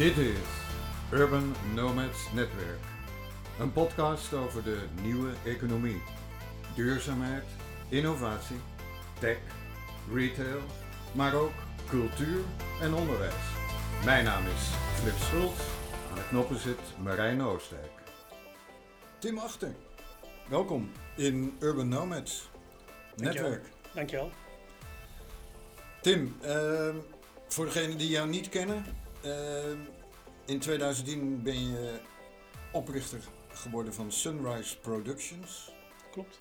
[0.00, 0.38] Dit is
[1.12, 2.80] Urban Nomads Netwerk.
[3.58, 6.02] Een podcast over de nieuwe economie.
[6.74, 7.44] Duurzaamheid,
[7.88, 8.56] innovatie,
[9.18, 9.38] tech,
[10.12, 10.60] retail,
[11.12, 11.52] maar ook
[11.88, 12.40] cultuur
[12.80, 13.44] en onderwijs.
[14.04, 14.70] Mijn naam is
[15.00, 15.60] Flip Schultz.
[16.10, 17.92] Aan de knoppen zit Marijn Oostdijk.
[19.18, 19.74] Tim Achter,
[20.48, 22.50] welkom in Urban Nomads.
[23.16, 23.64] Netwerk.
[23.94, 24.30] Dankjewel.
[26.00, 26.96] Tim, ehm,
[27.48, 28.84] voor degenen die jou niet kennen,
[30.44, 32.00] in 2010 ben je
[32.72, 35.72] oprichter geworden van Sunrise Productions,
[36.10, 36.38] Klopt.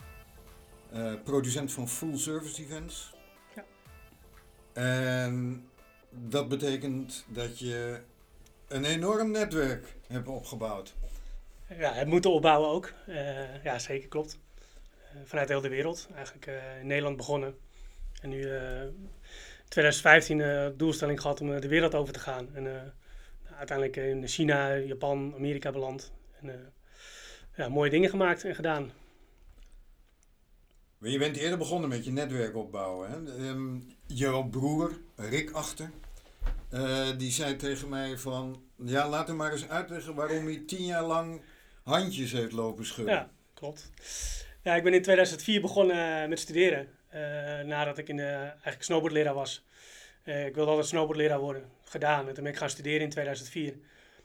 [0.92, 3.14] eh, producent van full service events.
[3.56, 3.66] Ja.
[4.74, 5.68] En
[6.10, 8.02] dat betekent dat je
[8.68, 10.96] een enorm netwerk hebt opgebouwd.
[11.78, 12.94] Ja, het moeten opbouwen ook.
[13.08, 14.40] Eh, ja, zeker, klopt.
[15.14, 16.08] Eh, vanuit heel de wereld.
[16.16, 16.46] Eigenlijk
[16.82, 17.58] in Nederland begonnen.
[18.22, 18.48] En nu
[19.70, 22.56] 2015 eh doelstelling gehad om eh, de wereld over te gaan.
[22.56, 22.82] En eh,
[23.58, 26.12] uiteindelijk in China, Japan, Amerika beland.
[26.42, 26.74] En
[27.56, 28.92] ja, mooie dingen gemaakt en gedaan.
[30.98, 33.10] Maar je bent eerder begonnen met je netwerk opbouwen.
[33.10, 33.48] Hè?
[33.48, 35.92] Ehm, jouw broer, Rick Achter,
[37.18, 38.64] die zei tegen mij van...
[38.76, 41.42] Ja, laat hem maar eens uitleggen waarom hij tien jaar lang
[41.84, 43.14] handjes heeft lopen schudden.
[43.14, 43.92] Ja, klopt.
[44.64, 46.88] Ja, ik ben in 2004 begonnen met studeren.
[47.10, 49.66] Eh, nadat ik in, eh, eigenlijk snowboardleraar was.
[50.24, 51.64] Eh, ik wilde altijd snowboardleraar worden.
[51.84, 52.28] Gedaan.
[52.28, 53.74] En toen ben ik gaan studeren in 2004.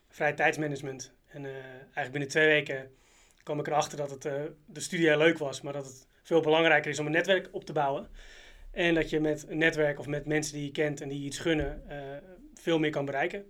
[0.08, 1.12] Vrije tijdsmanagement.
[1.26, 2.90] En eh, eigenlijk binnen twee weken
[3.42, 4.22] kwam ik erachter dat het,
[4.66, 5.60] de studie heel leuk was.
[5.60, 8.08] Maar dat het veel belangrijker is om een netwerk op te bouwen.
[8.70, 11.26] En dat je met een netwerk of met mensen die je kent en die je
[11.26, 11.82] iets gunnen,
[12.54, 13.44] veel meer kan bereiken.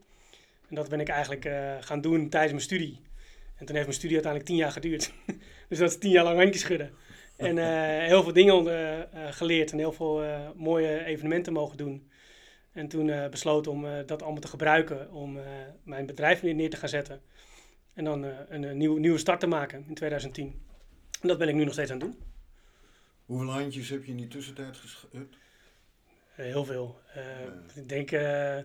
[0.68, 1.48] En dat ben ik eigenlijk
[1.84, 3.00] gaan doen tijdens mijn studie.
[3.56, 5.12] En toen heeft mijn studie uiteindelijk tien jaar geduurd.
[5.68, 6.94] dus dat is tien jaar lang handjes schudden.
[7.36, 11.76] En eh, heel veel dingen onder, eh, geleerd en heel veel eh, mooie evenementen mogen
[11.76, 12.10] doen.
[12.74, 15.44] En toen eh, besloten om eh, dat allemaal te gebruiken om eh,
[15.82, 17.20] mijn bedrijf neer, te gaan zetten.
[17.92, 20.62] En dan eh, een, een nieuw, nieuwe start te maken in 2010.
[21.20, 22.18] En dat ben ik nu nog steeds aan het doen.
[23.26, 25.36] Hoeveel handjes heb je in die tussentijd geschud?
[26.36, 26.98] Eh, heel veel.
[27.14, 27.22] Eh.
[27.74, 28.56] Ik denk, eh,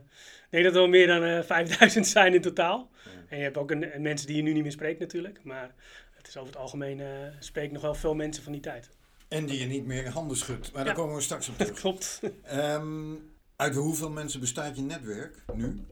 [0.49, 2.89] denk dat er wel meer dan eh 5000 zijn in totaal.
[3.29, 5.39] En je hebt ook een, mensen die je nu niet meer spreekt natuurlijk.
[5.43, 5.73] Maar
[6.15, 7.01] het is over het algemeen,
[7.39, 8.89] spreek nog wel veel mensen van die tijd.
[9.27, 10.71] En die je niet meer in handen schudt.
[10.71, 11.79] Maar daar komen we straks op terug.
[11.79, 12.21] klopt.
[12.43, 13.13] Ehm,
[13.55, 15.85] uit hoeveel mensen bestaat je netwerk nu?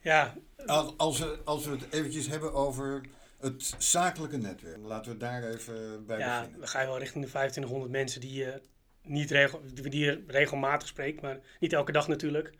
[0.00, 0.34] Ja,
[0.66, 3.00] Als, als, we, als we het eventjes hebben over
[3.40, 4.78] het zakelijke netwerk.
[4.82, 6.60] Laten we daar even bij ja, beginnen.
[6.60, 8.60] dan ga je wel richting de 2500 mensen die je
[9.06, 11.20] niet regel, die regelmatig spreekt.
[11.20, 12.52] Maar niet elke dag natuurlijk.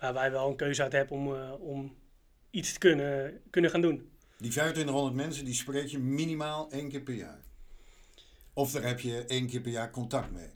[0.00, 1.94] Maar waar je wel een keuze uit hebt om, eh, om
[2.50, 4.10] iets te kunnen, kunnen gaan doen.
[4.38, 7.40] Die 2500 mensen, die spreek je minimaal één keer per jaar.
[8.52, 10.50] Of daar heb je één keer per jaar contact mee.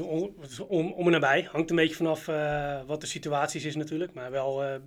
[0.00, 0.34] Om,
[0.68, 1.42] om, om en nabij.
[1.42, 4.14] Hangt een beetje vanaf eh, wat de situaties is natuurlijk.
[4.14, 4.80] Maar wel eh,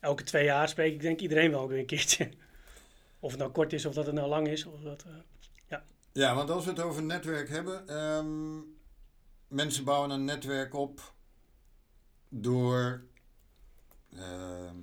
[0.00, 2.30] elke twee jaar spreek ik denk iedereen wel weer een keertje.
[3.20, 4.64] Of het nou kort is of dat het nou lang is.
[4.64, 5.04] Of dat,
[5.68, 5.78] eh,
[6.12, 8.58] Ja, want als we het over netwerk hebben, ehm,
[9.52, 11.14] mensen bouwen een netwerk op
[12.28, 13.04] door
[14.16, 14.76] ehm,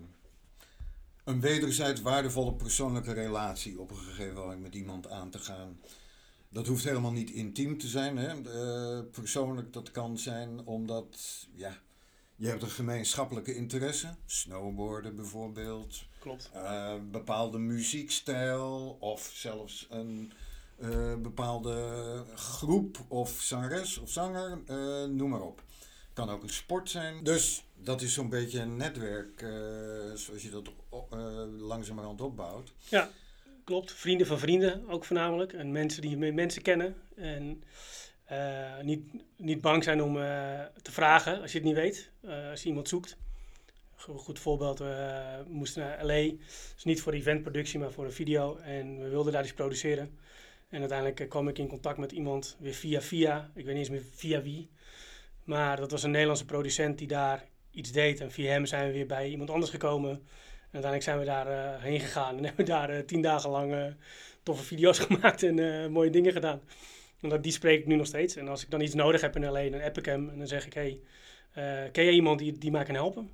[1.23, 5.79] een wederzijds waardevolle persoonlijke relatie op een gegeven moment met iemand aan te gaan.
[6.49, 8.17] Dat hoeft helemaal niet intiem te zijn.
[8.17, 8.27] Hè?
[8.27, 11.77] Eh, persoonlijk, dat kan zijn omdat ja,
[12.35, 14.15] je hebt een gemeenschappelijke interesse.
[14.25, 16.03] Snowboarden bijvoorbeeld.
[16.19, 16.49] klopt.
[16.53, 20.31] Eh, bepaalde muziekstijl of zelfs een
[20.81, 21.75] eh, bepaalde
[22.35, 25.63] groep of zangeres of zanger, eh, noem maar op.
[26.13, 27.23] Kan ook een sport zijn.
[27.23, 29.49] Dus dat is zo'n beetje een netwerk eh,
[30.13, 30.71] zoals je dat
[31.59, 32.71] langzamerhand opbouwt.
[33.63, 33.91] Klopt.
[33.91, 35.53] Vrienden van vrienden ook voornamelijk.
[35.53, 36.95] En mensen die mensen kennen.
[37.15, 37.63] En
[38.81, 39.01] niet,
[39.35, 40.13] niet bang zijn om
[40.81, 42.11] te vragen als je het niet weet.
[42.51, 43.17] als je iemand zoekt.
[43.95, 46.31] Goed voorbeeld, we moesten naar LA.
[46.73, 48.57] Dus niet voor eventproductie, maar voor een video.
[48.57, 50.17] En we wilden daar iets produceren.
[50.69, 53.51] En uiteindelijk eh, kwam ik in contact met iemand weer via via.
[53.55, 54.69] Ik weet niet eens meer via wie.
[55.43, 58.21] Maar dat was een Nederlandse producent die daar iets deed.
[58.21, 60.09] En via hem zijn we weer bij iemand anders gekomen.
[60.11, 62.35] En uiteindelijk zijn we daar eh, heen gegaan.
[62.37, 63.95] En hebben we daar eh, tien dagen lang
[64.43, 66.61] toffe video's gemaakt en mooie dingen gedaan.
[67.21, 68.35] En dat, die spreek ik nu nog steeds.
[68.35, 70.29] En als ik dan iets nodig heb in LA, dan app ik hem.
[70.29, 70.99] En dan zeg ik, hey,
[71.91, 73.29] ken jij iemand die, die mij kan helpen?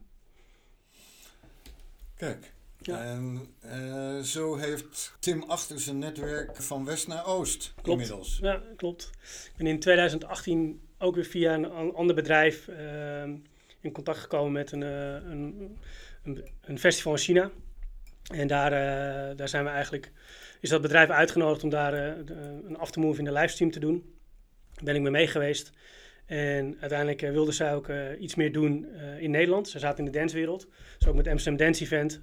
[2.16, 2.55] Kijk.
[2.86, 3.04] Ja.
[3.04, 7.90] En eh, zo heeft Tim achter zijn netwerk van west naar oost Klopt.
[7.90, 8.38] inmiddels.
[8.42, 9.10] Ja, klopt.
[9.24, 13.36] Ik ben in 2018 ook weer via een an- ander bedrijf ehm,
[13.82, 15.78] in contact gekomen met een, eh, een,
[16.24, 17.52] een, een festival in China.
[18.34, 20.12] En daar, eh, daar zijn we eigenlijk,
[20.60, 24.14] is dat bedrijf uitgenodigd om daar een aftermove in de livestream te doen.
[24.74, 25.72] Daar ben ik mee mee geweest.
[26.26, 27.90] En uiteindelijk uh, wilden zij ook
[28.20, 28.88] iets meer doen
[29.20, 29.70] in Nederland.
[29.70, 30.68] Ze zaten in de dancewereld.
[30.98, 32.22] Dus ook met Amsterdam Dance Event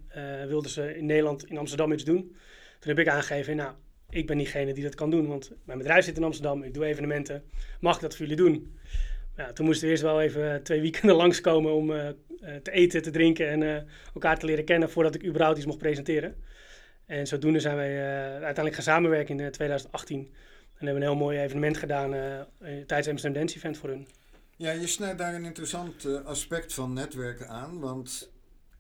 [0.49, 2.37] wilden ze in Nederland, in Amsterdam iets doen.
[2.78, 3.72] Toen heb ik aangegeven, nou,
[4.10, 6.84] ik ben diegene die dat kan doen, want mijn bedrijf zit in Amsterdam, ik doe
[6.84, 7.43] evenementen,
[7.81, 8.78] mag ik dat voor jullie doen?
[9.37, 11.87] Ja, toen moesten we eerst wel even twee weekenden langskomen om
[12.62, 16.34] te eten, te drinken en elkaar te leren kennen voordat ik überhaupt iets mocht presenteren.
[17.06, 20.32] En zodoende zijn wij uiteindelijk gaan samenwerken in 2018.
[20.82, 22.11] En hebben een heel mooi evenement gedaan
[22.87, 24.06] tijdens Amsterdam Dance Event voor hun.
[24.56, 28.31] Ja, je snijdt daar een interessant aspect van netwerken aan, want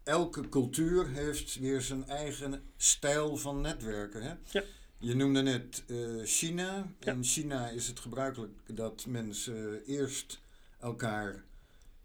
[0.04, 4.22] elke cultuur heeft weer zijn eigen stijl van netwerken.
[4.22, 4.32] Hè?
[4.50, 4.62] Ja.
[4.98, 5.84] Je noemde net
[6.24, 6.86] China.
[7.00, 10.40] In China is het gebruikelijk dat mensen eerst
[10.80, 11.44] elkaar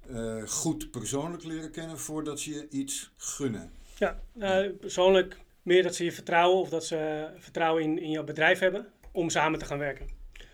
[0.09, 3.71] uh, goed persoonlijk leren kennen voordat ze je iets gunnen.
[3.97, 8.23] Ja, uh, persoonlijk meer dat ze je vertrouwen of dat ze vertrouwen in, in jouw
[8.23, 10.07] bedrijf hebben om samen te gaan werken.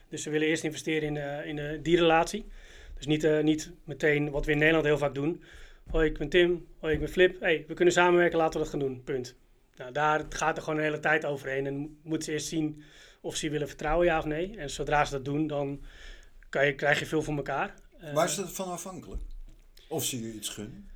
[0.09, 2.45] Dus ze willen eerst investeren in, uh, in uh, die relatie.
[2.95, 5.43] Dus niet, uh, niet meteen wat we in Nederland heel vaak doen.
[5.89, 6.67] Hoi, ik ben Tim.
[6.79, 7.39] Hoi, ik ben Flip.
[7.39, 9.01] hey, we kunnen samenwerken, laten we dat gaan doen.
[9.03, 9.35] Punt.
[9.75, 11.65] Nou, daar gaat er gewoon een hele tijd overheen.
[11.65, 12.83] En moeten ze eerst zien
[13.21, 14.57] of ze willen vertrouwen, ja of nee.
[14.57, 15.81] En zodra ze dat doen, dan
[16.49, 17.73] kan je, krijg je veel van elkaar.
[18.13, 19.21] Waar is dat van afhankelijk?
[19.87, 20.89] Of ze je iets gunnen?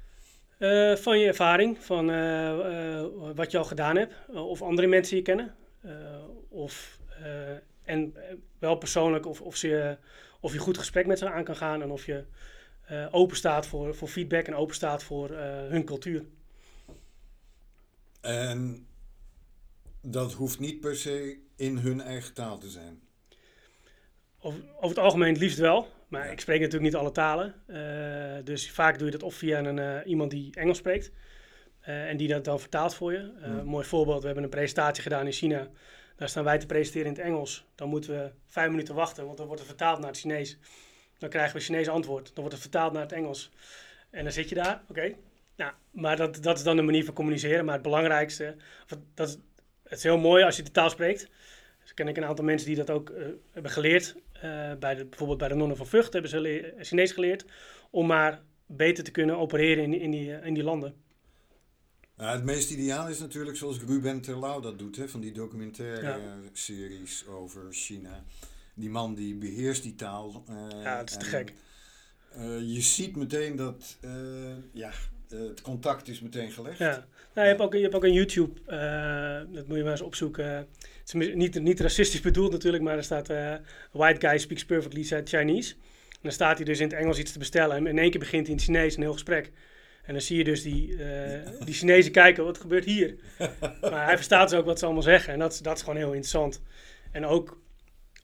[0.59, 3.05] Uh, van je ervaring, van uh, uh,
[3.35, 5.55] wat je al gedaan hebt, of andere mensen die je kennen.
[6.49, 6.97] of,
[7.83, 8.13] en
[8.59, 9.97] wel persoonlijk, of, of, ze,
[10.39, 12.25] of je goed gesprek met ze aan kan gaan en of je
[13.11, 15.29] open staat voor, voor feedback en open staat voor
[15.69, 16.25] hun cultuur.
[18.21, 18.87] En
[20.01, 23.01] dat hoeft niet per se in hun eigen taal te zijn?
[24.39, 25.87] Over, over het algemeen het liefst wel.
[26.07, 27.53] Maar ik spreek natuurlijk niet alle talen.
[27.67, 31.11] Uh, dus vaak doe je dat of via een, uh, iemand die Engels spreekt.
[31.81, 33.31] Uh, en die dat dan vertaalt voor je.
[33.41, 35.69] Een mooi voorbeeld, we hebben een presentatie gedaan in China.
[36.17, 37.65] Daar staan wij te presenteren in het Engels.
[37.75, 40.57] Dan moeten we vijf minuten wachten, want dan wordt het vertaald naar het Chinees.
[41.17, 42.25] Dan krijgen we Chinees antwoord.
[42.25, 43.51] Dan wordt het vertaald naar het Engels.
[44.09, 45.13] En dan zit je daar, oké.
[45.55, 47.65] Nou, maar dat, dat is dan de manier van communiceren.
[47.65, 48.55] Maar het belangrijkste,
[49.13, 49.37] dat is,
[49.83, 51.29] het is heel mooi als je de taal spreekt.
[51.81, 53.11] Dus ken ik een aantal mensen die dat ook
[53.51, 54.15] hebben geleerd.
[54.35, 54.41] Uh,
[54.79, 57.45] bij de, bijvoorbeeld bij de nonnen van Vught hebben ze Chinees geleerd
[57.89, 60.95] om maar beter te kunnen opereren in, in, die, in die landen.
[62.17, 66.39] Het meest ideaal is natuurlijk zoals Ruben Terlouw dat doet, hè, van die documentaire ja.
[66.53, 68.23] series over China.
[68.73, 70.43] Die man die beheerst die taal.
[70.49, 71.53] Uh, ja, dat is te gek.
[72.37, 73.97] Uh, je ziet meteen dat
[74.71, 74.91] ja,
[75.27, 76.77] het contact is meteen gelegd.
[76.77, 77.07] Ja.
[77.33, 78.59] Nou, je, hebt ook, je hebt ook een YouTube,
[79.51, 80.67] dat moet je maar eens opzoeken
[81.05, 83.27] is niet, niet racistisch bedoeld natuurlijk, maar er staat
[83.91, 85.73] white guy speaks perfectly Chinese.
[86.09, 88.19] En dan staat hij dus in het Engels iets te bestellen en in één keer
[88.19, 89.51] begint hij in het Chinees een heel gesprek.
[90.07, 93.15] En dan zie je dus die, uh, die Chinezen kijken, wat gebeurt hier?
[93.81, 96.07] maar hij verstaat dus ook wat ze allemaal zeggen en dat, dat is gewoon heel
[96.07, 96.61] interessant.
[97.11, 97.61] En ook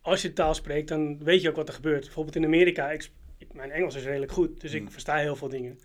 [0.02, 2.04] als je taal spreekt, dan weet je ook wat er gebeurt.
[2.04, 3.10] Bijvoorbeeld in Amerika, ik,
[3.54, 4.92] mijn Engels is redelijk goed, dus ik hmm.
[4.92, 5.80] versta heel veel dingen.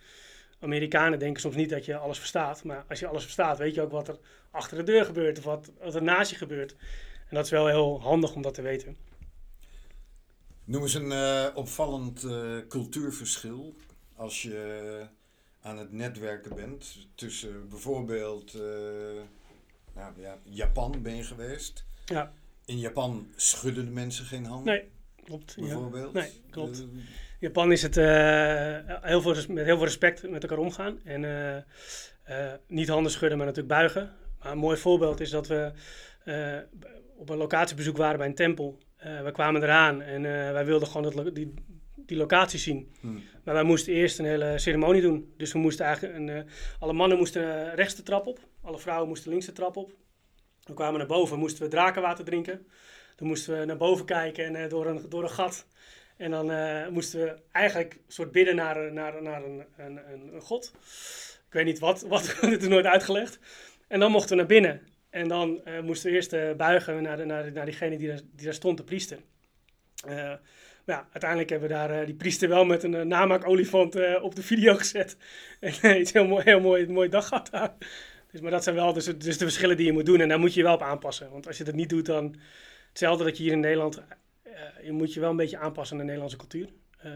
[0.61, 2.65] Amerikanen denken soms niet dat je alles verstaat.
[2.65, 4.19] Maar als je alles verstaat, weet je ook wat er
[4.51, 6.73] achter de deur gebeurt of wat, wat er naast je gebeurt.
[7.29, 8.97] En dat is wel heel handig om dat te weten.
[10.65, 13.75] Noem eens een uh, opvallend uh, cultuurverschil
[14.15, 15.07] als je
[15.69, 18.63] aan het netwerken bent tussen bijvoorbeeld uh,
[19.95, 21.85] nou, ja, Japan ben je geweest.
[22.05, 22.33] Ja.
[22.65, 24.65] In Japan schudden de mensen geen hand.
[24.65, 24.89] Nee,
[25.25, 25.57] klopt.
[25.59, 26.15] Bijvoorbeeld.
[26.15, 26.21] Ja.
[26.21, 26.85] Nee, klopt.
[27.41, 28.05] Japan is het uh,
[29.03, 31.01] heel veel, met heel veel respect met elkaar omgaan.
[31.05, 31.65] En
[32.67, 34.13] niet handen schudden, maar natuurlijk buigen.
[34.39, 35.73] Maar een mooi voorbeeld is dat we
[37.17, 38.79] op een locatiebezoek waren bij een tempel.
[38.99, 40.23] we kwamen eraan en
[40.53, 41.55] wij wilden gewoon dat, die,
[42.09, 42.93] die locatie zien.
[43.01, 43.23] Hmm.
[43.45, 45.33] Maar wij moesten eerst een hele ceremonie doen.
[45.37, 46.49] Dus we moesten eigenlijk een,
[46.79, 48.39] alle mannen moesten rechts de trap op.
[48.63, 49.93] Alle vrouwen moesten links de trap op.
[50.63, 52.67] We kwamen naar boven, moesten we drakenwater drinken.
[53.17, 55.67] Toen moesten we naar boven kijken en door, een, door een gat
[56.17, 60.41] en dan uh, moesten we eigenlijk een soort bidden naar, naar, naar een, een, een,
[60.41, 60.73] god.
[61.47, 63.39] Ik weet niet wat, wat dit is nooit uitgelegd.
[63.89, 64.81] En dan mochten we naar binnen.
[65.11, 68.55] En dan moesten we eerst buigen naar, de, naar, naar diegene die daar, die daar
[68.55, 69.19] stond, de priester.
[70.89, 75.17] Ja, uiteindelijk hebben we daar die priester wel met een namaak-olifant op de video gezet.
[75.61, 77.75] En iets heel mooi, heel mooi, mooi dag gehad daar.
[78.31, 80.21] Dus, maar dat zijn wel dus, dus de verschillen die je moet doen.
[80.21, 81.31] En daar moet je je wel op aanpassen.
[81.31, 82.37] Want als je dat niet doet, dan
[82.89, 84.03] hetzelfde dat je hier in Nederland
[84.47, 86.69] uh, je moet je wel een beetje aanpassen aan de Nederlandse cultuur.
[87.05, 87.13] Uh,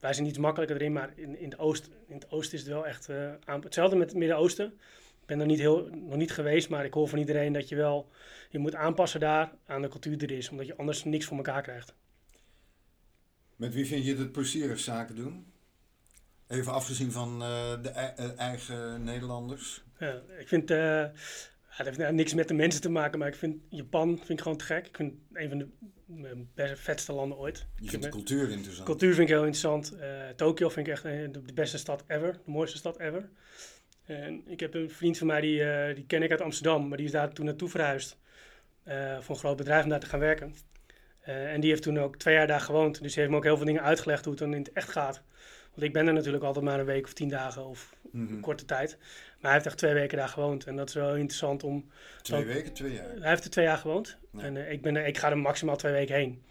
[0.00, 2.72] wij zijn iets makkelijker erin, maar in, in, het, oost, in het oosten is het
[2.72, 4.66] wel echt uh, hetzelfde met het Midden-Oosten.
[5.20, 7.76] Ik ben er niet heel, nog niet geweest, maar ik hoor van iedereen dat je
[7.76, 8.08] wel
[8.50, 11.36] je moet aanpassen daar aan de cultuur die er is, omdat je anders niks voor
[11.36, 11.94] elkaar krijgt.
[13.58, 15.46] Met wie vind je het plezierig zaken doen?
[16.48, 17.38] Even afgezien van
[17.82, 17.88] de
[18.36, 19.82] eigen Nederlanders.
[19.98, 21.12] Ja, ik vind het
[21.86, 24.58] heeft nou niks met de mensen te maken, maar ik vind Japan vind ik gewoon
[24.58, 24.86] te gek.
[24.86, 25.68] Ik vind het een van de
[26.54, 27.66] best, vetste landen ooit.
[27.76, 28.86] Je vindt de cultuur interessant.
[28.86, 29.94] Cultuur vind ik heel interessant.
[30.00, 33.28] Uh, Tokio vind ik echt de, beste stad ever, de mooiste stad ever.
[34.04, 36.96] En ik heb een vriend van mij, die, uh, die ken ik uit Amsterdam, maar
[36.96, 38.18] die is daar toen naartoe verhuisd.
[38.84, 40.54] Uh, voor een groot bedrijf om daar te gaan werken.
[41.28, 43.02] Uh, en die heeft toen ook twee jaar daar gewoond.
[43.02, 44.90] Dus hij heeft me ook heel veel dingen uitgelegd hoe het dan in het echt
[44.90, 45.22] gaat.
[45.70, 48.40] Want ik ben er natuurlijk altijd maar een week of tien dagen of mm -hmm.
[48.40, 48.96] korte tijd.
[48.98, 50.64] Maar hij heeft echt twee weken daar gewoond.
[50.64, 51.90] En dat is wel interessant om...
[52.22, 53.08] Twee dan, weken, twee jaar?
[53.20, 54.18] Hij heeft er twee jaar gewoond.
[54.32, 54.42] Ja.
[54.42, 56.42] En uh, ik, ben er, ik ga er maximaal twee weken heen.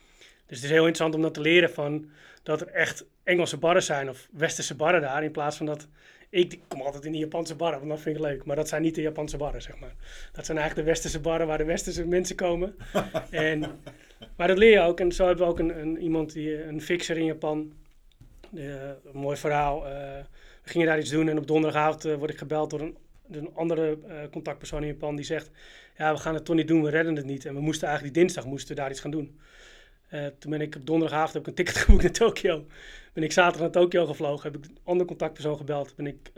[0.45, 2.09] Dus het is heel interessant om dat te leren van...
[2.43, 5.23] dat er echt Engelse barren zijn of Westerse barren daar.
[5.23, 5.87] In plaats van dat...
[6.37, 8.45] Ik kom altijd in de Japanse barren, want dat vind ik leuk.
[8.45, 9.95] Maar dat zijn niet de Japanse barren, zeg maar.
[10.31, 12.75] Dat zijn eigenlijk de Westerse barren waar de Westerse mensen komen.
[13.31, 13.59] en,
[14.35, 14.99] maar dat leer je ook.
[14.99, 17.73] En zo hebben we ook een, een iemand, die, een fixer in Japan.
[18.53, 19.85] Uh, een mooi verhaal.
[19.85, 19.91] Uh,
[20.63, 23.41] we gingen daar iets doen en op donderdagavond uh, word ik gebeld door een, door
[23.41, 23.97] een andere
[24.31, 25.15] contactpersoon in Japan.
[25.15, 25.51] Die zegt,
[25.97, 27.45] ja, we gaan het toch niet doen, we redden het niet.
[27.45, 29.39] En we moesten eigenlijk die dinsdag moesten we daar iets gaan doen.
[30.39, 32.65] Toen ben ik op donderdagavond heb ik een ticket geboekt naar Tokio.
[33.13, 35.95] Ben ik zaterdag naar Tokio gevlogen, heb ik een andere contactpersoon gebeld.
[35.95, 36.31] Ben ik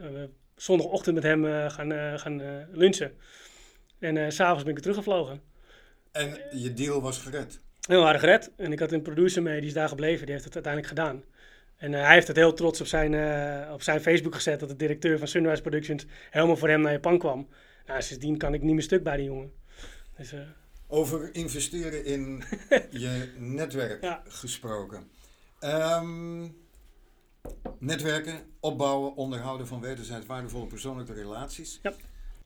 [0.55, 3.11] zondagochtend met hem gaan, gaan lunchen.
[3.99, 5.41] En s s'avonds ben ik teruggevlogen.
[6.11, 7.59] En je deal was gered?
[7.87, 8.51] Heel aardig gered.
[8.55, 10.25] En ik had een producer mee, die is daar gebleven.
[10.25, 11.23] Die heeft het uiteindelijk gedaan.
[11.77, 13.13] En hij heeft het heel trots op zijn,
[13.73, 17.17] op zijn Facebook gezet dat de directeur van Sunrise Productions helemaal voor hem naar Japan
[17.17, 17.47] kwam.
[17.85, 19.51] Nou, sindsdien kan ik niet meer stuk bij die jongen.
[20.17, 20.33] Dus.
[20.91, 22.43] Over investeren in
[22.89, 24.23] je netwerk ja.
[24.27, 25.09] gesproken.
[25.63, 26.57] Um,
[27.79, 31.79] netwerken, opbouwen, onderhouden van wederzijds waardevolle persoonlijke relaties.
[31.81, 31.93] Ja.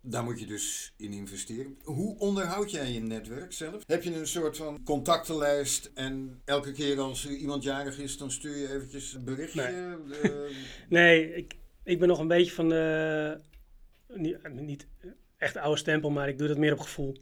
[0.01, 1.77] Daar moet je dus in investeren.
[1.83, 3.83] Hoe onderhoud jij je netwerk zelf?
[3.87, 8.31] Heb je een soort van contactenlijst en elke keer als er iemand jarig is, dan
[8.31, 9.61] stuur je eventjes een berichtje?
[9.61, 10.55] Nee, de...
[10.89, 13.37] nee ik, ik ben nog een beetje van de,
[14.07, 14.87] niet, niet
[15.37, 17.15] echt oude stempel, maar ik doe dat meer op gevoel.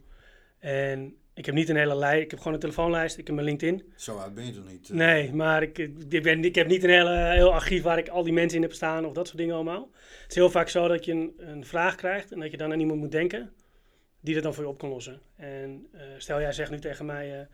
[0.62, 3.46] En ik heb niet een hele lijst, ik heb gewoon een telefoonlijst, ik heb mijn
[3.46, 3.92] LinkedIn.
[3.96, 4.88] Zo oud ben je toch niet?
[4.92, 8.22] Nee, maar ik, ik, ben, ik heb niet een hele, heel archief waar ik al
[8.22, 9.90] die mensen in heb staan of dat soort dingen allemaal.
[10.22, 12.72] Het is heel vaak zo dat je een, een vraag krijgt en dat je dan
[12.72, 13.52] aan iemand moet denken
[14.20, 15.20] die dat dan voor je op kan lossen.
[15.36, 17.46] En uh, stel jij zegt nu tegen mij, uh,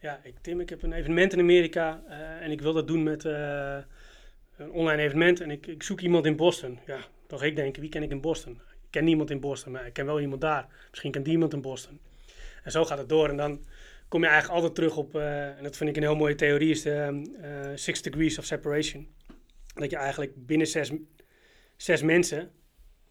[0.00, 2.02] ja ik, Tim, ik heb een evenement in Amerika
[2.40, 6.36] en ik wil dat doen met een online evenement en ik, ik zoek iemand in
[6.36, 6.78] Boston.
[6.86, 8.52] Ja, dan ga ik denken, wie ken ik in Boston?
[8.52, 10.66] Ik ken niemand in Boston, maar ik ken wel iemand daar.
[10.90, 11.98] Misschien kent die iemand in Boston.
[12.62, 13.28] En zo gaat het door.
[13.28, 13.64] En dan
[14.08, 16.70] kom je eigenlijk altijd terug op, uh, en dat vind ik een heel mooie theorie,
[16.70, 19.08] is de uh, Six Degrees of Separation.
[19.74, 20.90] Dat je eigenlijk binnen zes,
[21.76, 22.50] zes mensen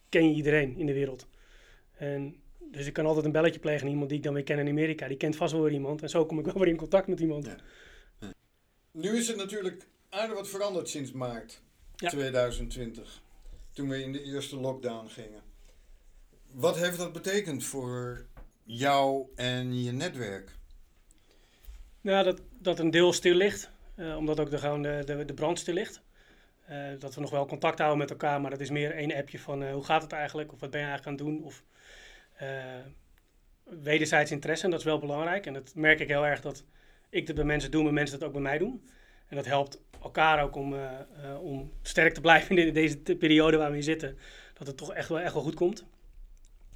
[0.09, 1.27] ken je iedereen in de wereld.
[1.97, 2.35] En
[2.71, 4.67] dus ik kan altijd een belletje plegen aan iemand die ik dan weer ken in
[4.67, 5.07] Amerika.
[5.07, 6.01] Die kent vast wel weer iemand.
[6.01, 7.45] En zo kom ik wel weer in contact met iemand.
[7.45, 7.55] Ja.
[8.19, 8.33] Ja.
[8.91, 11.61] Nu is het natuurlijk aardig wat veranderd sinds maart
[11.95, 12.09] ja.
[12.09, 13.21] 2020.
[13.71, 15.41] Toen we in de eerste lockdown gingen.
[16.51, 18.25] Wat heeft dat betekend voor
[18.67, 20.55] jou en je netwerk?
[22.01, 23.71] Nou, dat, dat een deel stil ligt.
[23.95, 26.01] Uh, omdat ook de, de, de, brand stil ligt.
[26.69, 29.39] Uh, dat we nog wel contact houden met elkaar, maar dat is meer één appje
[29.39, 30.53] van uh, hoe gaat het eigenlijk?
[30.53, 31.45] Of wat ben je eigenlijk aan het doen?
[31.45, 31.63] Of
[33.63, 35.45] wederzijds interesse, en dat is wel belangrijk.
[35.45, 36.63] En dat merk ik heel erg dat
[37.09, 38.89] ik dat bij mensen doe, maar mensen dat ook bij mij doen.
[39.27, 40.75] En dat helpt elkaar ook om,
[41.41, 44.17] om sterk te blijven in deze periode waar we in zitten.
[44.53, 45.85] Dat het toch echt wel, echt wel goed komt.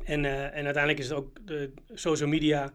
[0.04, 2.74] En, uh, en uiteindelijk is het ook de social media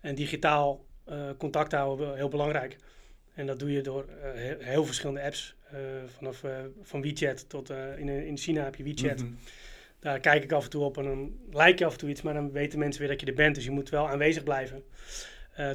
[0.00, 2.76] en digitaal uh, contact houden heel belangrijk.
[3.34, 5.56] En dat doe je door uh, heel, heel, verschillende apps.
[6.16, 6.44] vanaf
[6.82, 9.20] van WeChat tot in, in China heb je WeChat.
[9.20, 9.38] Mm -hmm.
[10.00, 12.22] Daar kijk ik af en toe op en dan like je af en toe iets,
[12.22, 13.54] maar dan weten mensen weer dat je er bent.
[13.54, 14.82] Dus je moet wel aanwezig blijven.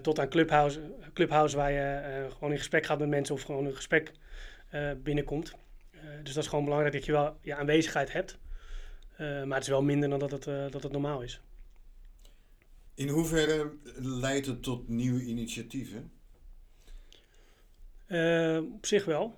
[0.02, 0.80] tot aan Clubhouse,
[1.14, 4.12] Clubhouse waar je gewoon in gesprek gaat met mensen of gewoon een gesprek
[4.98, 5.54] binnenkomt.
[6.24, 8.38] dus dat is gewoon belangrijk dat je wel je aanwezigheid hebt.
[9.20, 11.42] Uh, maar het is wel minder dan dat het, uh, dat het normaal is.
[12.94, 16.12] In hoeverre leidt het tot nieuwe initiatieven?
[18.08, 19.36] Uh, op zich wel.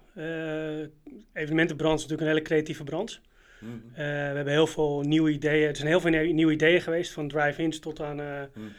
[1.34, 3.20] evenementenbranche is natuurlijk een hele creatieve branche.
[3.60, 3.94] Mm -hmm.
[3.94, 5.68] we hebben heel veel nieuwe ideeën.
[5.68, 8.72] Er zijn heel veel nieuwe ideeën geweest, van drive-ins tot aan mm.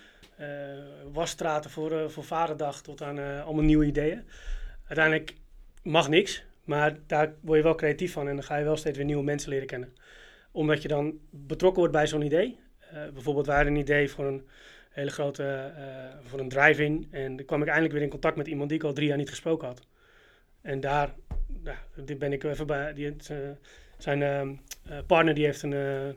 [1.13, 4.25] wasstraten voor, voor Vaderdag, tot aan allemaal nieuwe ideeën.
[4.87, 5.35] Uiteindelijk
[5.83, 8.97] mag niks, maar daar word je wel creatief van en dan ga je wel steeds
[8.97, 9.93] weer nieuwe mensen leren kennen
[10.53, 12.59] omdat je dan betrokken wordt bij zo'n idee.
[12.93, 14.47] Uh, bijvoorbeeld, wij hadden een idee voor een
[14.91, 17.09] hele grote, uh, voor een drive-in.
[17.11, 19.17] En dan kwam ik eindelijk weer in contact met iemand die ik al drie jaar
[19.17, 19.87] niet gesproken had.
[20.61, 21.15] En daar
[21.65, 22.95] ja, dit ben ik even bij.
[22.95, 23.37] Die, uh,
[23.99, 26.17] zijn uh, partner die heeft een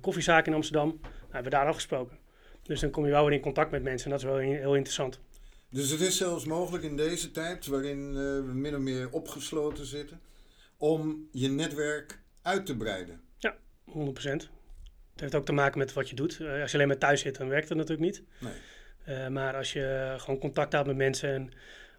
[0.00, 0.88] koffiezaak in Amsterdam.
[0.88, 2.18] Nou, hebben we daar al gesproken.
[2.62, 4.74] Dus dan kom je wel weer in contact met mensen en dat is wel heel
[4.74, 5.20] interessant.
[5.68, 8.12] Dus het is zelfs mogelijk in deze tijd, waarin
[8.46, 10.20] we min of meer opgesloten zitten,
[10.76, 13.20] om je netwerk uit te breiden.
[13.90, 14.50] 100%.
[15.12, 16.40] het heeft ook te maken met wat je doet.
[16.40, 18.22] Eh, als je alleen maar thuis zit, dan werkt het natuurlijk niet.
[18.38, 18.52] Nee.
[19.04, 21.50] Eh, maar als je gewoon contact houdt met mensen en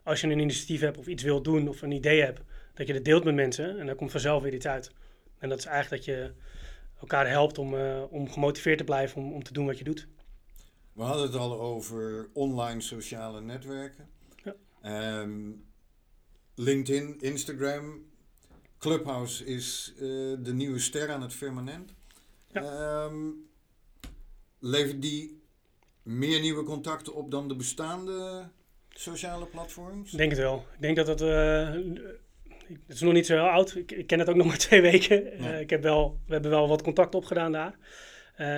[0.03, 2.41] als je een initiatief hebt of iets wilt doen of een idee hebt,
[2.73, 4.91] dat je het deelt met mensen en dan komt vanzelf weer iets uit.
[5.39, 6.31] En dat is eigenlijk dat je
[6.99, 10.07] elkaar helpt om, eh, om gemotiveerd te blijven om, om te doen wat je doet.
[10.93, 14.09] We hadden het al over online sociale netwerken.
[14.43, 14.55] Ja.
[14.81, 15.51] Ehm,
[16.55, 18.11] LinkedIn, Instagram,
[18.83, 20.01] Clubhouse is eh,
[20.39, 21.93] de nieuwe ster aan het firmament.
[22.51, 23.29] Ehm,
[24.59, 25.41] levert die
[26.03, 28.47] meer nieuwe contacten op dan de bestaande
[28.89, 30.11] sociale platforms?
[30.11, 30.65] Ik denk het wel.
[30.75, 31.21] Ik denk dat het.
[31.21, 31.69] eh,
[32.87, 33.75] het is nog niet zo heel oud.
[33.75, 35.23] Ik, ik ken het ook nog maar twee weken.
[35.23, 35.53] Ja.
[35.53, 37.77] Eh, ik heb wel, we hebben wel wat contact opgedaan daar.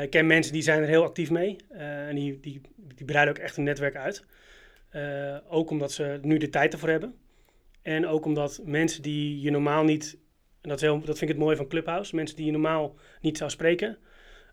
[0.04, 1.56] Ik ken mensen die zijn er heel actief mee.
[1.70, 2.62] en die, die,
[2.96, 4.24] die breiden ook echt een netwerk uit.
[5.50, 7.16] Ook omdat ze nu de tijd ervoor hebben.
[7.86, 10.18] En ook omdat mensen die je normaal niet...
[10.62, 12.16] En dat, is heel, dat vind ik het mooie van Clubhouse.
[12.16, 13.98] Mensen die je normaal niet zou spreken...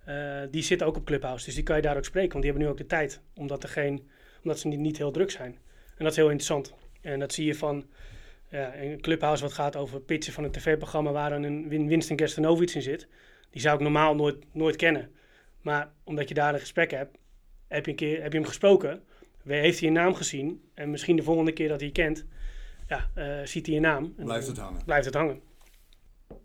[0.05, 1.45] eh, die zitten ook op Clubhouse.
[1.45, 2.31] Dus die kan je daar ook spreken.
[2.31, 3.21] Want die hebben nu ook de tijd.
[3.35, 4.09] Omdat, er geen,
[4.43, 5.59] omdat ze niet, niet heel druk zijn.
[5.97, 6.75] En dat is heel interessant.
[7.01, 7.85] En dat zie je van
[8.49, 12.71] ja, een Clubhouse wat gaat over pitchen van een tv-programma waar een Win- Winston Gerstenovic
[12.71, 13.09] in zit.
[13.51, 15.11] Die zou ik normaal nooit, nooit kennen.
[15.61, 17.19] Maar omdat je daar een gesprek hebt,
[17.69, 19.03] heb je, een keer, heb je hem gesproken.
[19.45, 20.62] Heeft hij je naam gezien.
[20.75, 22.27] En misschien de volgende keer dat hij je kent,
[22.92, 24.14] ja, eh, ziet hij je naam.
[24.16, 24.84] En Blijft het hangen.
[24.84, 25.40] Blijft het hangen.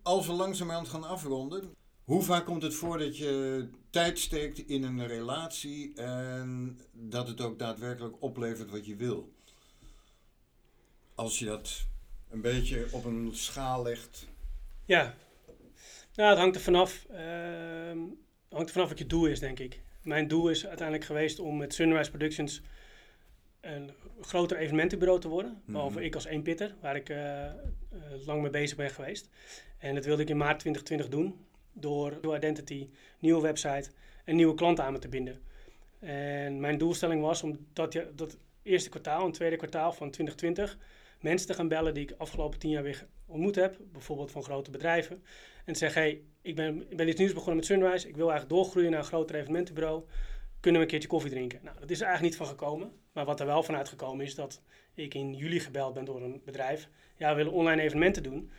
[0.03, 4.83] Als we langzamerhand gaan afronden, hoe vaak komt het voor dat je tijd steekt in
[4.83, 9.31] een relatie en dat het ook daadwerkelijk oplevert wat je wil?
[11.15, 11.85] Als je dat
[12.29, 14.27] een beetje op een schaal legt.
[14.85, 15.15] Ja,
[16.15, 17.05] nou, het hangt er vanaf.
[17.11, 19.81] ehm, het hangt er vanaf wat je doel is, denk ik.
[20.01, 22.61] Mijn doel is uiteindelijk geweest om met Sunrise Productions
[23.67, 25.61] een groter evenementenbureau te worden.
[25.65, 26.05] Behalve Mhm.
[26.05, 27.53] ik als één pitter, waar ik eh, eh,
[28.25, 29.29] lang mee bezig ben geweest.
[29.77, 31.45] En dat wilde ik in maart 2020 doen.
[31.73, 33.89] Door nieuwe identity, nieuwe website
[34.25, 35.41] en nieuwe klanten aan me te binden.
[35.99, 40.77] En mijn doelstelling was om dat, dat eerste kwartaal, een tweede kwartaal van 2020,
[41.21, 43.77] mensen te gaan bellen die ik afgelopen tien jaar weer ontmoet heb.
[43.91, 45.23] Bijvoorbeeld van grote bedrijven.
[45.65, 48.07] En te zeggen, hey, ik ben, ik ben iets nieuws begonnen met Sunrise.
[48.07, 50.03] Ik wil eigenlijk doorgroeien naar een groter evenementenbureau.
[50.59, 51.59] Kunnen we een keertje koffie drinken?
[51.63, 52.91] Nou, dat is er eigenlijk niet van gekomen.
[53.17, 54.61] Maar wat er wel van uitgekomen is dat
[54.93, 56.87] ik in juli gebeld ben door een bedrijf.
[57.15, 58.51] Ja, we willen online evenementen doen.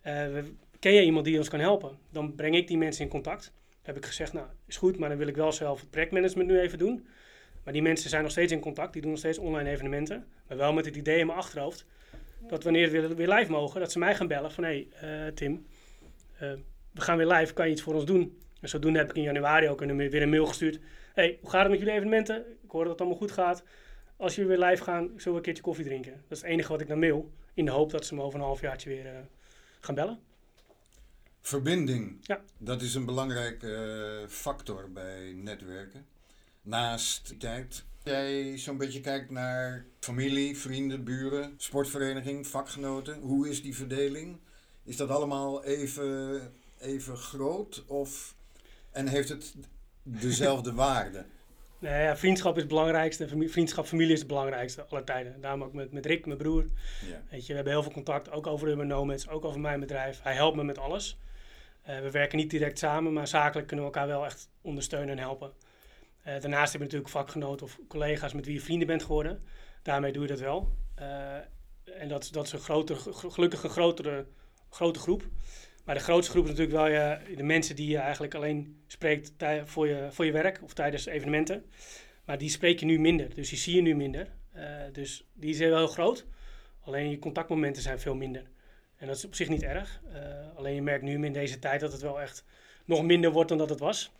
[0.00, 0.26] Eh,
[0.78, 1.98] ken je iemand die ons kan helpen?
[2.10, 3.44] Dan breng ik die mensen in contact.
[3.44, 6.48] Dan heb ik gezegd, nou, is goed, maar dan wil ik wel zelf het projectmanagement
[6.48, 7.06] nu even doen.
[7.64, 8.92] Maar die mensen zijn nog steeds in contact.
[8.92, 10.26] Die doen nog steeds online evenementen.
[10.48, 11.86] Maar wel met het idee in mijn achterhoofd
[12.48, 15.32] dat wanneer we weer, live mogen, dat ze mij gaan bellen van hé hey, eh,
[15.32, 15.66] Tim,
[16.38, 16.52] eh,
[16.92, 18.38] we gaan weer live, kan je iets voor ons doen?
[18.60, 20.78] En zodoende heb ik in januari ook weer een mail gestuurd.
[21.14, 22.44] hey, hoe gaat het met jullie evenementen?
[22.62, 23.64] Ik hoor dat het allemaal goed gaat.
[24.16, 26.12] Als jullie weer live gaan, zullen we een keertje koffie drinken?
[26.12, 28.38] Dat is het enige wat ik dan mail, in de hoop dat ze me over
[28.38, 29.18] een halfjaartje weer eh,
[29.80, 30.18] gaan bellen.
[31.40, 32.40] Verbinding, Ja.
[32.58, 33.74] dat is een belangrijke
[34.22, 36.06] eh, factor bij netwerken.
[36.62, 37.84] Naast tijd.
[38.02, 43.20] Jij zo'n beetje kijkt naar familie, vrienden, buren, sportvereniging, vakgenoten.
[43.20, 44.38] Hoe is die verdeling?
[44.84, 47.84] Is dat allemaal even, even groot?
[47.86, 48.34] Of,
[48.90, 49.54] en heeft het
[50.02, 51.26] dezelfde waarde?
[51.90, 53.28] Nee, ja, vriendschap is het belangrijkste.
[53.28, 55.40] Fami- Vriendschap, familie is het belangrijkste aller tijden.
[55.40, 56.64] Daarom ook met, met Rick, mijn broer.
[57.08, 57.22] Ja.
[57.30, 60.22] Weet je, we hebben heel veel contact, ook over Urban Nomads, ook over mijn bedrijf.
[60.22, 61.18] Hij helpt me met alles.
[61.82, 65.18] Eh, we werken niet direct samen, maar zakelijk kunnen we elkaar wel echt ondersteunen en
[65.18, 65.52] helpen.
[66.22, 69.42] Eh, daarnaast heb je natuurlijk vakgenoten of collega's met wie je vrienden bent geworden.
[69.82, 70.72] Daarmee doe je dat wel.
[70.94, 71.34] Eh,
[71.98, 74.26] en dat, dat is een grotere, ge- gelukkig een grotere,
[74.70, 75.22] grote groep.
[75.84, 79.32] Maar de grootste groep is natuurlijk wel je, de mensen die je eigenlijk alleen spreekt
[79.64, 81.64] voor je, voor je werk of tijdens evenementen.
[82.24, 84.28] Maar die spreek je nu minder, dus die zie je nu minder.
[84.52, 86.26] Eh, dus die is heel groot.
[86.80, 88.50] Alleen je contactmomenten zijn veel minder.
[88.96, 90.00] En dat is op zich niet erg.
[90.12, 92.44] Eh, alleen je merkt nu in deze tijd dat het wel echt
[92.84, 94.12] nog minder wordt dan dat het was.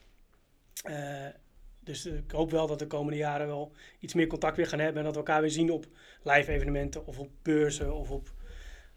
[0.84, 1.26] Eh,
[1.84, 4.78] dus eh, ik hoop wel dat de komende jaren wel iets meer contact weer gaan
[4.78, 4.98] hebben.
[4.98, 5.86] En dat we elkaar weer zien op
[6.22, 8.43] live evenementen of op beurzen of op eh, eh,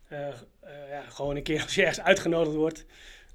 [0.09, 2.85] ja, gewoon een keer als je ergens uitgenodigd wordt.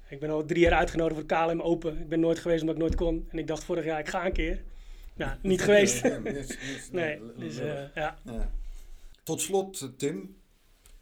[0.09, 1.99] Ik ben al drie jaar uitgenodigd voor KLM Open.
[1.99, 3.27] Ik ben nooit geweest omdat ik nooit kon.
[3.31, 4.63] En ik dacht vorig jaar, ik ga een keer.
[5.15, 6.03] Nou, niet geweest.
[6.91, 8.17] Nee, dus eh, ja.
[8.23, 8.51] Ja.
[9.23, 10.37] Tot slot, eh, Tim,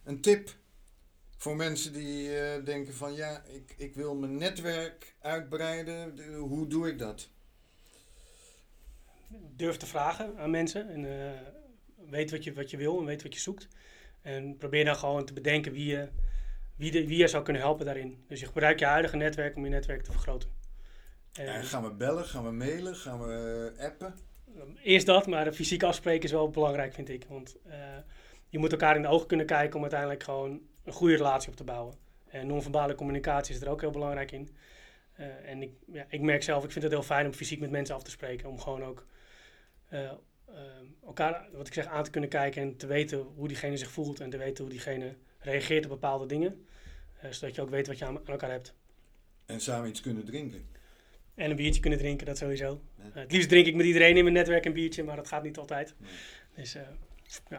[0.03, 0.55] een tip
[1.37, 6.15] voor mensen die eh, denken van ja, ik, ik wil mijn netwerk uitbreiden.
[6.15, 7.29] De- hoe doe ik dat?
[9.55, 10.89] durf te vragen aan mensen.
[10.89, 11.31] En eh,
[12.09, 13.67] weet wat je, wat je wil en weet wat je zoekt.
[14.21, 16.09] En probeer dan gewoon te bedenken wie je,
[16.75, 18.23] wie, de, wie je zou kunnen helpen daarin.
[18.27, 20.49] Dus je gebruikt je huidige netwerk om je netwerk te vergroten.
[21.33, 24.15] En, En gaan we bellen, gaan we mailen, gaan we eh, appen?
[24.83, 27.25] Eerst dat, maar de fysieke afspreken is wel belangrijk, vind ik.
[27.29, 27.77] Want eh,
[28.49, 31.55] je moet elkaar in de ogen kunnen kijken om uiteindelijk gewoon een goede relatie op
[31.55, 31.95] te bouwen.
[32.27, 34.49] En non-verbale communicatie is er ook heel belangrijk in.
[35.13, 37.71] Eh, en ik, ja, ik merk zelf, ik vind het heel fijn om fysiek met
[37.71, 38.49] mensen af te spreken.
[38.49, 39.05] Om gewoon ook
[41.05, 44.19] elkaar, wat ik zeg, aan te kunnen kijken en te weten hoe diegene zich voelt.
[44.19, 46.65] En te weten hoe diegene reageert op bepaalde dingen.
[47.21, 48.73] Eh, zodat je ook weet wat je aan, aan elkaar hebt.
[49.45, 50.65] En samen iets kunnen drinken.
[51.35, 52.81] En een biertje kunnen drinken, dat sowieso.
[52.97, 53.03] Ja.
[53.03, 55.43] Eh, het liefst drink ik met iedereen in mijn netwerk een biertje, maar dat gaat
[55.43, 55.95] niet altijd.
[55.97, 56.11] Nee.
[56.55, 57.57] Dus eh,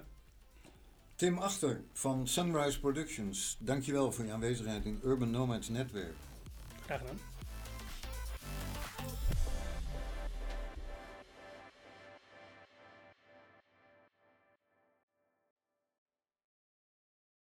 [1.15, 6.15] Tim Achter van Sunrise Productions, dankjewel voor je aanwezigheid in Urban Nomads Netwerk.
[6.85, 7.32] graag gedaan.